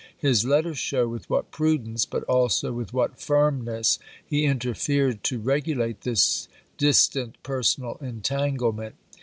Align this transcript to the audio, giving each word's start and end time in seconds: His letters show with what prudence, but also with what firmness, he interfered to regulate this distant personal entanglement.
His 0.17 0.43
letters 0.43 0.79
show 0.79 1.07
with 1.07 1.29
what 1.29 1.51
prudence, 1.51 2.07
but 2.07 2.23
also 2.23 2.73
with 2.73 2.91
what 2.91 3.21
firmness, 3.21 3.99
he 4.25 4.45
interfered 4.45 5.23
to 5.25 5.37
regulate 5.37 6.01
this 6.01 6.47
distant 6.79 7.35
personal 7.43 7.99
entanglement. 8.01 8.95